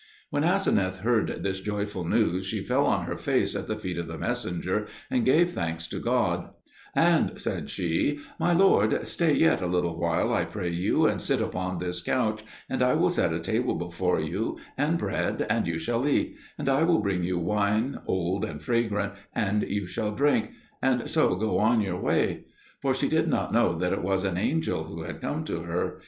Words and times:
When 0.31 0.43
Aseneth 0.43 1.01
heard 1.01 1.43
this 1.43 1.59
joyful 1.59 2.03
news, 2.05 2.47
she 2.47 2.63
fell 2.63 2.87
on 2.87 3.05
her 3.05 3.17
face 3.19 3.53
at 3.55 3.67
the 3.67 3.77
feet 3.77 3.99
of 3.99 4.07
the 4.07 4.17
messenger 4.17 4.87
and 5.11 5.23
gave 5.23 5.51
thanks 5.51 5.85
to 5.89 5.99
God; 5.99 6.49
and, 6.95 7.39
said 7.39 7.69
she, 7.69 8.17
"My 8.39 8.51
lord, 8.51 9.05
stay 9.05 9.35
yet 9.35 9.61
a 9.61 9.67
little 9.67 9.99
while, 9.99 10.33
I 10.33 10.43
pray 10.45 10.71
you, 10.71 11.05
and 11.05 11.21
sit 11.21 11.39
upon 11.39 11.77
this 11.77 12.01
couch, 12.01 12.41
and 12.67 12.81
I 12.81 12.95
will 12.95 13.11
set 13.11 13.31
a 13.31 13.39
table 13.39 13.75
before 13.75 14.19
you, 14.19 14.57
and 14.75 14.97
bread, 14.97 15.45
and 15.51 15.67
you 15.67 15.77
shall 15.77 16.07
eat; 16.07 16.35
and 16.57 16.67
I 16.67 16.81
will 16.81 16.97
bring 16.97 17.23
you 17.23 17.37
wine 17.37 17.99
old 18.07 18.43
and 18.43 18.59
fragrant, 18.59 19.13
and 19.35 19.61
you 19.69 19.85
shall 19.85 20.13
drink, 20.15 20.49
and 20.81 21.07
so 21.11 21.35
go 21.35 21.59
on 21.59 21.79
your 21.79 22.01
way." 22.01 22.45
For 22.81 22.95
she 22.95 23.07
did 23.07 23.27
not 23.27 23.53
know 23.53 23.75
that 23.75 23.93
it 23.93 24.01
was 24.01 24.23
an 24.23 24.37
angel 24.39 24.85
who 24.85 25.03
had 25.03 25.21
come 25.21 25.43
to 25.45 25.59
her. 25.59 25.99